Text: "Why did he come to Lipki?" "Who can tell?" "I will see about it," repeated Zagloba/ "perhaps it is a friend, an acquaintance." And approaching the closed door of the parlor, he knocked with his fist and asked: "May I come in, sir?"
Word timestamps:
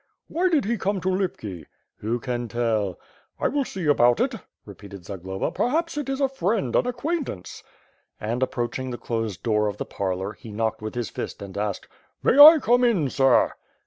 "Why 0.29 0.49
did 0.49 0.65
he 0.65 0.79
come 0.79 0.99
to 1.01 1.09
Lipki?" 1.09 1.67
"Who 1.97 2.19
can 2.19 2.47
tell?" 2.47 2.99
"I 3.39 3.49
will 3.49 3.63
see 3.63 3.85
about 3.85 4.19
it," 4.19 4.33
repeated 4.65 5.05
Zagloba/ 5.05 5.51
"perhaps 5.51 5.95
it 5.95 6.09
is 6.09 6.19
a 6.19 6.27
friend, 6.27 6.75
an 6.75 6.87
acquaintance." 6.87 7.61
And 8.19 8.41
approaching 8.41 8.89
the 8.89 8.97
closed 8.97 9.43
door 9.43 9.67
of 9.67 9.77
the 9.77 9.85
parlor, 9.85 10.33
he 10.33 10.51
knocked 10.51 10.81
with 10.81 10.95
his 10.95 11.11
fist 11.11 11.39
and 11.43 11.55
asked: 11.55 11.87
"May 12.23 12.39
I 12.39 12.57
come 12.57 12.83
in, 12.83 13.11
sir?" 13.11 13.53